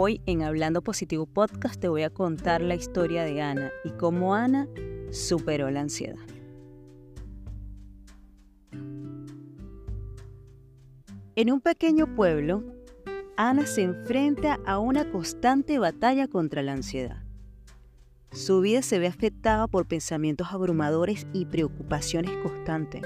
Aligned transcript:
Hoy 0.00 0.20
en 0.26 0.44
Hablando 0.44 0.80
Positivo 0.80 1.26
Podcast 1.26 1.80
te 1.80 1.88
voy 1.88 2.04
a 2.04 2.10
contar 2.10 2.62
la 2.62 2.76
historia 2.76 3.24
de 3.24 3.42
Ana 3.42 3.72
y 3.82 3.90
cómo 3.90 4.32
Ana 4.32 4.68
superó 5.10 5.72
la 5.72 5.80
ansiedad. 5.80 6.20
En 11.34 11.50
un 11.50 11.60
pequeño 11.60 12.14
pueblo, 12.14 12.62
Ana 13.36 13.66
se 13.66 13.82
enfrenta 13.82 14.60
a 14.64 14.78
una 14.78 15.10
constante 15.10 15.80
batalla 15.80 16.28
contra 16.28 16.62
la 16.62 16.74
ansiedad. 16.74 17.24
Su 18.30 18.60
vida 18.60 18.82
se 18.82 19.00
ve 19.00 19.08
afectada 19.08 19.66
por 19.66 19.86
pensamientos 19.86 20.46
abrumadores 20.52 21.26
y 21.32 21.46
preocupaciones 21.46 22.30
constantes. 22.36 23.02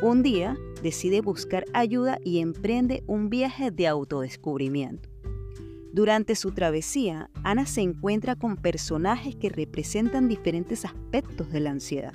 Un 0.00 0.22
día 0.22 0.56
decide 0.82 1.20
buscar 1.20 1.66
ayuda 1.74 2.16
y 2.24 2.38
emprende 2.38 3.04
un 3.06 3.28
viaje 3.28 3.70
de 3.70 3.86
autodescubrimiento. 3.86 5.10
Durante 5.96 6.34
su 6.34 6.52
travesía, 6.52 7.30
Ana 7.42 7.64
se 7.64 7.80
encuentra 7.80 8.36
con 8.36 8.58
personajes 8.58 9.34
que 9.34 9.48
representan 9.48 10.28
diferentes 10.28 10.84
aspectos 10.84 11.50
de 11.50 11.60
la 11.60 11.70
ansiedad. 11.70 12.12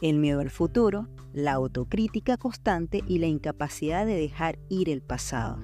El 0.00 0.16
miedo 0.16 0.40
al 0.40 0.48
futuro, 0.48 1.06
la 1.34 1.52
autocrítica 1.52 2.38
constante 2.38 3.02
y 3.06 3.18
la 3.18 3.26
incapacidad 3.26 4.06
de 4.06 4.14
dejar 4.14 4.58
ir 4.70 4.88
el 4.88 5.02
pasado. 5.02 5.58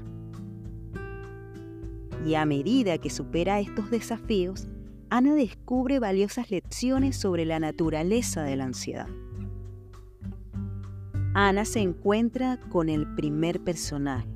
Y 2.27 2.35
a 2.35 2.45
medida 2.45 2.99
que 2.99 3.09
supera 3.09 3.59
estos 3.59 3.91
desafíos, 3.91 4.69
Ana 5.09 5.35
descubre 5.35 6.01
valiosas 6.01 6.51
lecciones 6.51 7.17
sobre 7.17 7.47
la 7.47 7.59
naturaleza 7.59 8.43
de 8.43 8.57
la 8.57 8.65
ansiedad. 8.65 9.09
Ana 11.33 11.65
se 11.65 11.81
encuentra 11.81 12.61
con 12.69 12.91
el 12.91 13.15
primer 13.15 13.65
personaje, 13.65 14.29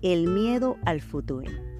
el 0.00 0.28
miedo 0.28 0.76
al 0.84 1.00
futuro. 1.00 1.73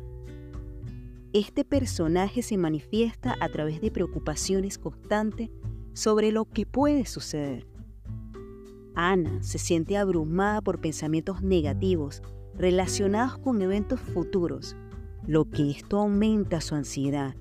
Este 1.35 1.65
personaje 1.65 2.43
se 2.43 2.57
manifiesta 2.57 3.35
a 3.41 3.49
través 3.49 3.81
de 3.81 3.91
preocupaciones 3.91 4.79
constantes 4.79 5.51
sobre 5.93 6.31
lo 6.31 6.45
que 6.45 6.65
puede 6.65 7.07
suceder. 7.07 7.67
Ana 8.95 9.43
se 9.43 9.59
siente 9.59 9.97
abrumada 9.97 10.61
por 10.61 10.81
pensamientos 10.81 11.43
negativos 11.43 12.23
relacionados 12.57 13.37
con 13.39 13.61
eventos 13.63 13.99
futuros, 13.99 14.77
lo 15.27 15.51
que 15.51 15.73
esto 15.73 15.99
aumenta 15.99 16.61
su 16.61 16.77
ansiedad 16.77 17.35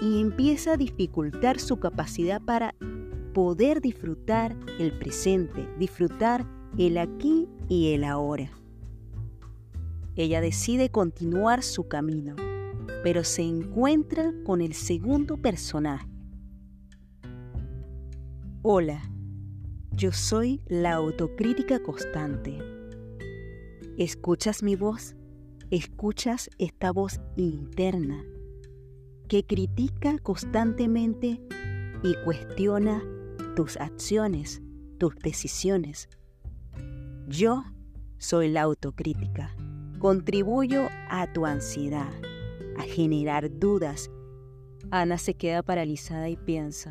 y 0.00 0.20
empieza 0.20 0.72
a 0.72 0.76
dificultar 0.76 1.60
su 1.60 1.76
capacidad 1.76 2.42
para 2.42 2.74
poder 3.34 3.80
disfrutar 3.80 4.56
el 4.80 4.98
presente, 4.98 5.68
disfrutar 5.78 6.44
el 6.76 6.98
aquí 6.98 7.46
y 7.68 7.92
el 7.92 8.02
ahora. 8.02 8.50
Ella 10.16 10.40
decide 10.40 10.90
continuar 10.90 11.62
su 11.62 11.86
camino 11.86 12.34
pero 13.02 13.24
se 13.24 13.42
encuentra 13.42 14.32
con 14.44 14.60
el 14.60 14.74
segundo 14.74 15.36
personaje. 15.36 16.08
Hola, 18.62 19.02
yo 19.90 20.12
soy 20.12 20.62
la 20.68 20.94
autocrítica 20.94 21.82
constante. 21.82 22.58
¿Escuchas 23.98 24.62
mi 24.62 24.76
voz? 24.76 25.16
¿Escuchas 25.70 26.48
esta 26.58 26.92
voz 26.92 27.20
interna 27.36 28.24
que 29.28 29.44
critica 29.44 30.18
constantemente 30.18 31.40
y 32.02 32.14
cuestiona 32.24 33.02
tus 33.56 33.76
acciones, 33.78 34.62
tus 34.98 35.16
decisiones? 35.16 36.08
Yo 37.26 37.64
soy 38.18 38.48
la 38.48 38.62
autocrítica. 38.62 39.56
Contribuyo 39.98 40.88
a 41.08 41.32
tu 41.32 41.46
ansiedad 41.46 42.12
a 42.76 42.82
generar 42.82 43.58
dudas. 43.58 44.10
Ana 44.90 45.18
se 45.18 45.34
queda 45.34 45.62
paralizada 45.62 46.28
y 46.28 46.36
piensa, 46.36 46.90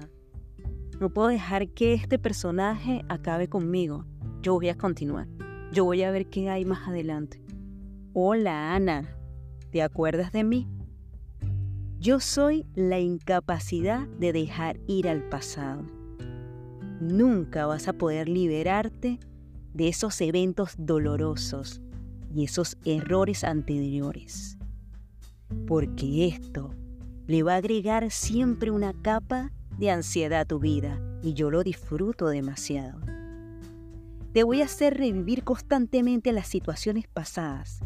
no 1.01 1.09
puedo 1.09 1.29
dejar 1.29 1.67
que 1.69 1.95
este 1.95 2.19
personaje 2.19 3.03
acabe 3.09 3.49
conmigo. 3.49 4.05
Yo 4.43 4.53
voy 4.53 4.69
a 4.69 4.77
continuar. 4.77 5.27
Yo 5.71 5.83
voy 5.83 6.03
a 6.03 6.11
ver 6.11 6.27
qué 6.27 6.47
hay 6.47 6.63
más 6.63 6.87
adelante. 6.87 7.41
Hola 8.13 8.75
Ana, 8.75 9.09
¿te 9.71 9.81
acuerdas 9.81 10.31
de 10.31 10.43
mí? 10.43 10.67
Yo 11.97 12.19
soy 12.19 12.67
la 12.75 12.99
incapacidad 12.99 14.07
de 14.19 14.31
dejar 14.31 14.79
ir 14.85 15.09
al 15.09 15.27
pasado. 15.27 15.87
Nunca 16.99 17.65
vas 17.65 17.87
a 17.87 17.93
poder 17.93 18.29
liberarte 18.29 19.19
de 19.73 19.87
esos 19.87 20.21
eventos 20.21 20.75
dolorosos 20.77 21.81
y 22.31 22.43
esos 22.43 22.77
errores 22.85 23.43
anteriores 23.43 24.60
porque 25.67 26.27
esto 26.27 26.75
le 27.27 27.43
va 27.43 27.53
a 27.53 27.57
agregar 27.57 28.11
siempre 28.11 28.71
una 28.71 28.93
capa 28.93 29.51
de 29.77 29.89
ansiedad 29.89 30.41
a 30.41 30.45
tu 30.45 30.59
vida 30.59 30.99
y 31.21 31.33
yo 31.33 31.49
lo 31.49 31.63
disfruto 31.63 32.27
demasiado. 32.27 32.99
Te 34.33 34.43
voy 34.43 34.61
a 34.61 34.65
hacer 34.65 34.97
revivir 34.97 35.43
constantemente 35.43 36.31
las 36.31 36.47
situaciones 36.47 37.07
pasadas 37.07 37.79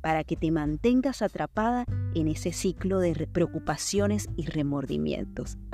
para 0.00 0.24
que 0.24 0.36
te 0.36 0.50
mantengas 0.50 1.22
atrapada 1.22 1.84
en 2.14 2.28
ese 2.28 2.52
ciclo 2.52 3.00
de 3.00 3.26
preocupaciones 3.26 4.28
y 4.36 4.46
remordimientos. 4.46 5.58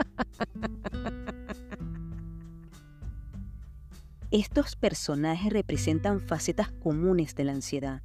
Estos 4.31 4.77
personajes 4.77 5.53
representan 5.53 6.21
facetas 6.21 6.73
comunes 6.73 7.35
de 7.35 7.45
la 7.45 7.53
ansiedad 7.53 8.01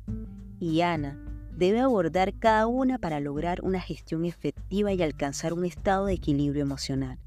y 0.59 0.81
Ana 0.81 1.17
debe 1.57 1.79
abordar 1.79 2.37
cada 2.37 2.67
una 2.67 2.99
para 2.99 3.19
lograr 3.19 3.61
una 3.63 3.81
gestión 3.81 4.25
efectiva 4.25 4.93
y 4.93 5.01
alcanzar 5.01 5.53
un 5.53 5.65
estado 5.65 6.05
de 6.05 6.13
equilibrio 6.13 6.61
emocional. 6.61 7.17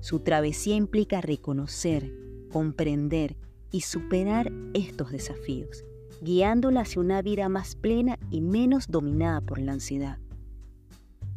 Su 0.00 0.20
travesía 0.20 0.76
implica 0.76 1.22
reconocer, 1.22 2.12
comprender 2.52 3.36
y 3.72 3.80
superar 3.80 4.52
estos 4.74 5.10
desafíos, 5.10 5.82
guiándola 6.20 6.82
hacia 6.82 7.00
una 7.00 7.22
vida 7.22 7.48
más 7.48 7.74
plena 7.74 8.18
y 8.30 8.42
menos 8.42 8.88
dominada 8.88 9.40
por 9.40 9.58
la 9.58 9.72
ansiedad. 9.72 10.18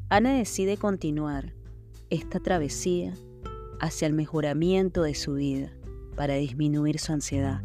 Ana 0.10 0.34
decide 0.34 0.76
continuar 0.76 1.54
esta 2.10 2.42
travesía 2.42 3.14
hacia 3.80 4.06
el 4.06 4.14
mejoramiento 4.14 5.04
de 5.04 5.16
su 5.16 5.36
vida 5.36 5.72
para 6.18 6.36
disminuir 6.36 7.00
su 7.00 7.14
ansiedad. 7.14 7.64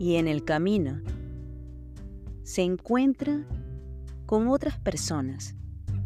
Y 0.00 0.16
en 0.16 0.28
el 0.28 0.44
camino, 0.44 1.00
se 2.48 2.62
encuentra 2.62 3.46
con 4.24 4.48
otras 4.48 4.78
personas 4.78 5.54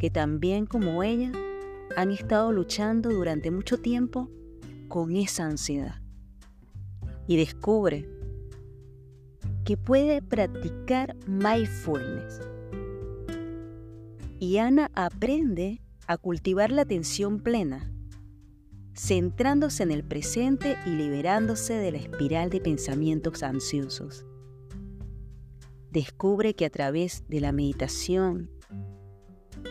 que 0.01 0.11
también 0.11 0.67
como 0.67 1.05
ella 1.05 1.31
han 1.97 2.11
estado 2.11 2.51
luchando 2.51 3.11
durante 3.11 3.53
mucho 3.53 3.79
tiempo 3.79 4.29
con 4.89 5.15
esa 5.15 5.45
ansiedad. 5.45 6.03
Y 7.29 7.37
descubre 7.37 8.09
que 9.65 9.77
puede 9.77 10.21
practicar 10.21 11.15
mindfulness. 11.29 12.41
Y 14.41 14.57
Ana 14.57 14.91
aprende 14.97 15.81
a 16.09 16.17
cultivar 16.17 16.73
la 16.73 16.83
atención 16.83 17.39
plena, 17.39 17.89
centrándose 18.95 19.85
en 19.85 19.93
el 19.93 20.03
presente 20.03 20.77
y 20.87 20.91
liberándose 20.91 21.75
de 21.75 21.93
la 21.93 21.99
espiral 21.99 22.51
de 22.51 22.61
pensamientos 22.61 23.45
ansiosos 23.45 24.27
descubre 25.93 26.55
que 26.55 26.65
a 26.65 26.71
través 26.71 27.25
de 27.29 27.41
la 27.41 27.53
meditación, 27.53 28.51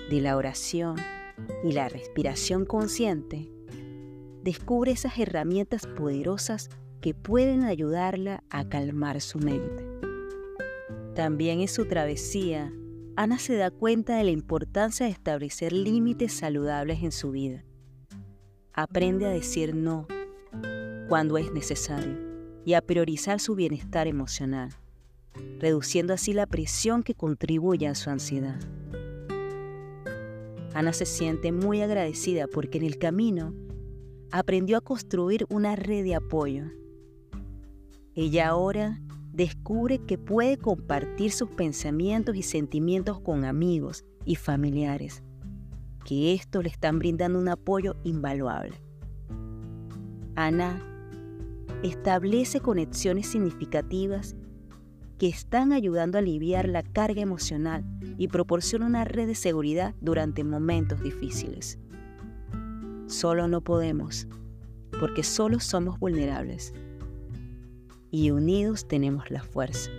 de 0.10 0.22
la 0.22 0.38
oración 0.38 0.96
y 1.64 1.72
la 1.72 1.90
respiración 1.90 2.66
consciente, 2.66 3.52
descubre 4.44 4.92
esas 4.92 5.18
herramientas 5.18 5.88
poderosas 5.88 6.70
que 7.02 7.16
pueden 7.16 7.64
ayudarla 7.64 8.44
a 8.52 8.70
calmar 8.70 9.20
su 9.20 9.40
mente. 9.40 9.88
También 11.16 11.60
en 11.60 11.68
su 11.68 11.88
travesía, 11.88 12.72
Ana 13.16 13.40
se 13.40 13.56
da 13.56 13.72
cuenta 13.72 14.16
de 14.16 14.24
la 14.24 14.32
importancia 14.32 15.08
de 15.08 15.12
establecer 15.12 15.74
límites 15.74 16.34
saludables 16.34 17.02
en 17.02 17.12
su 17.12 17.32
vida. 17.32 17.66
Aprende 18.74 19.26
a 19.26 19.30
decir 19.30 19.76
no 19.76 20.08
cuando 21.10 21.38
es 21.38 21.52
necesario 21.52 22.18
y 22.64 22.76
a 22.76 22.82
priorizar 22.82 23.40
su 23.40 23.56
bienestar 23.56 24.08
emocional 24.08 24.70
reduciendo 25.60 26.14
así 26.14 26.34
la 26.34 26.46
presión 26.46 27.04
que 27.04 27.14
contribuye 27.14 27.88
a 27.88 27.96
su 27.96 28.10
ansiedad. 28.10 28.60
Ana 30.74 30.94
se 30.94 31.06
siente 31.06 31.52
muy 31.52 31.82
agradecida 31.82 32.48
porque 32.48 32.78
en 32.78 32.86
el 32.86 32.98
camino 32.98 33.54
aprendió 34.32 34.78
a 34.78 34.82
construir 34.82 35.46
una 35.50 35.76
red 35.76 36.04
de 36.04 36.16
apoyo. 36.16 36.66
Ella 38.16 38.50
ahora 38.50 39.02
descubre 39.34 40.00
que 40.00 40.18
puede 40.18 40.58
compartir 40.58 41.32
sus 41.32 41.50
pensamientos 41.50 42.36
y 42.36 42.44
sentimientos 42.44 43.20
con 43.20 43.46
amigos 43.46 44.06
y 44.26 44.36
familiares, 44.36 45.24
que 46.06 46.34
estos 46.34 46.64
le 46.64 46.70
están 46.70 47.00
brindando 47.00 47.40
un 47.40 47.50
apoyo 47.50 47.96
invaluable. 48.04 48.76
Ana 50.36 50.82
establece 51.84 52.60
conexiones 52.60 53.28
significativas 53.28 54.36
que 55.22 55.28
están 55.28 55.72
ayudando 55.72 56.18
a 56.18 56.22
aliviar 56.22 56.68
la 56.68 56.82
carga 56.82 57.22
emocional 57.22 57.86
y 58.18 58.28
proporcionan 58.28 58.90
una 58.90 59.06
red 59.06 59.28
de 59.28 59.36
seguridad 59.36 59.94
durante 60.02 60.44
momentos 60.44 61.00
difíciles. 61.04 61.78
Solo 63.06 63.48
no 63.48 63.62
podemos, 63.62 64.28
porque 65.00 65.22
solo 65.22 65.60
somos 65.60 66.00
vulnerables. 66.00 66.74
Y 68.10 68.32
unidos 68.32 68.88
tenemos 68.88 69.30
la 69.30 69.44
fuerza. 69.44 69.92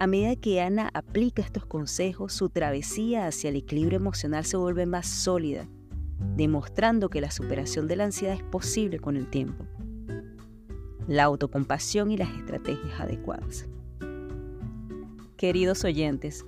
A 0.00 0.08
medida 0.08 0.34
que 0.34 0.60
Ana 0.60 0.90
aplica 0.92 1.40
estos 1.40 1.64
consejos, 1.64 2.32
su 2.32 2.48
travesía 2.48 3.28
hacia 3.28 3.50
el 3.50 3.54
equilibrio 3.54 4.00
emocional 4.00 4.44
se 4.44 4.56
vuelve 4.56 4.86
más 4.86 5.06
sólida, 5.06 5.68
demostrando 6.34 7.08
que 7.08 7.20
la 7.20 7.30
superación 7.30 7.86
de 7.86 7.94
la 7.94 8.06
ansiedad 8.06 8.34
es 8.34 8.42
posible 8.42 8.98
con 8.98 9.16
el 9.16 9.30
tiempo. 9.30 9.66
La 11.10 11.24
autocompasión 11.24 12.12
y 12.12 12.16
las 12.16 12.30
estrategias 12.30 13.00
adecuadas. 13.00 13.66
Queridos 15.36 15.82
oyentes, 15.82 16.46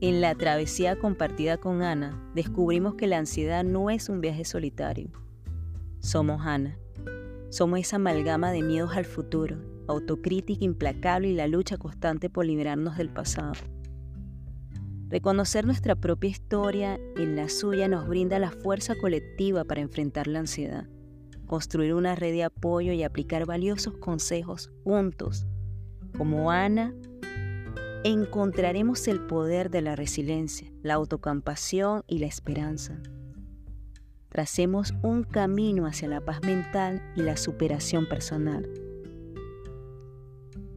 en 0.00 0.20
la 0.20 0.36
travesía 0.36 0.96
compartida 0.96 1.56
con 1.56 1.82
Ana, 1.82 2.30
descubrimos 2.32 2.94
que 2.94 3.08
la 3.08 3.18
ansiedad 3.18 3.64
no 3.64 3.90
es 3.90 4.08
un 4.08 4.20
viaje 4.20 4.44
solitario. 4.44 5.10
Somos 5.98 6.42
Ana. 6.46 6.78
Somos 7.50 7.80
esa 7.80 7.96
amalgama 7.96 8.52
de 8.52 8.62
miedos 8.62 8.96
al 8.96 9.04
futuro, 9.04 9.56
autocrítica 9.88 10.64
implacable 10.64 11.30
y 11.30 11.34
la 11.34 11.48
lucha 11.48 11.76
constante 11.76 12.30
por 12.30 12.46
liberarnos 12.46 12.96
del 12.96 13.10
pasado. 13.10 13.54
Reconocer 15.08 15.66
nuestra 15.66 15.96
propia 15.96 16.30
historia 16.30 17.00
en 17.16 17.34
la 17.34 17.48
suya 17.48 17.88
nos 17.88 18.06
brinda 18.06 18.38
la 18.38 18.52
fuerza 18.52 18.94
colectiva 18.94 19.64
para 19.64 19.80
enfrentar 19.80 20.28
la 20.28 20.38
ansiedad, 20.38 20.86
construir 21.54 21.94
una 21.94 22.16
red 22.16 22.32
de 22.32 22.42
apoyo 22.42 22.92
y 22.92 23.04
aplicar 23.04 23.46
valiosos 23.46 23.94
consejos 23.98 24.72
juntos. 24.82 25.46
Como 26.18 26.50
Ana, 26.50 26.92
encontraremos 28.02 29.06
el 29.06 29.20
poder 29.20 29.70
de 29.70 29.80
la 29.80 29.94
resiliencia, 29.94 30.68
la 30.82 30.94
autocompasión 30.94 32.02
y 32.08 32.18
la 32.18 32.26
esperanza. 32.26 33.00
Tracemos 34.30 34.94
un 35.04 35.22
camino 35.22 35.86
hacia 35.86 36.08
la 36.08 36.20
paz 36.20 36.42
mental 36.42 37.00
y 37.14 37.22
la 37.22 37.36
superación 37.36 38.08
personal. 38.08 38.68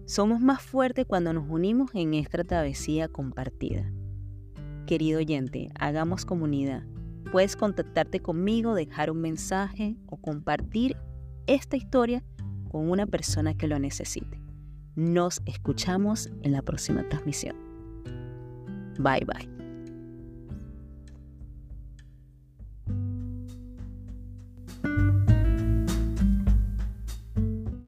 Somos 0.06 0.42
más 0.42 0.62
fuertes 0.62 1.08
cuando 1.08 1.34
nos 1.34 1.50
unimos 1.50 1.90
en 1.96 2.14
esta 2.14 2.44
travesía 2.44 3.08
compartida. 3.08 3.92
Querido 4.86 5.18
oyente, 5.18 5.70
hagamos 5.80 6.24
comunidad. 6.24 6.84
Puedes 7.32 7.56
contactarte 7.56 8.22
conmigo, 8.22 8.74
dejar 8.74 9.12
un 9.12 9.22
mensaje 9.22 9.98
o 10.08 10.18
compartir 10.18 10.98
esta 11.46 11.76
historia 11.78 12.24
con 12.70 12.90
una 12.90 13.06
persona 13.06 13.56
que 13.56 13.68
lo 13.68 13.80
necesite. 13.80 14.42
Nos 14.96 15.42
escuchamos 15.46 16.30
en 16.44 16.52
la 16.52 16.62
próxima 16.62 17.08
transmisión. 17.08 17.56
Bye 19.00 19.26
bye. 19.26 19.57